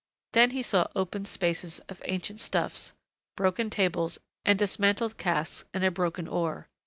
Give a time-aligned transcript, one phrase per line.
[0.33, 2.93] Then he saw open spaces of ancient stuffs,
[3.37, 6.67] broken tables and dismantled caiques and a broken oar.